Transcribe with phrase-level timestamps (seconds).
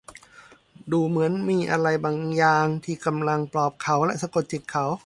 [0.91, 4.85] ดูเหมือนมีอะไรบางอย่างที่กำลังปลอบเขาและสะกดจิตเขา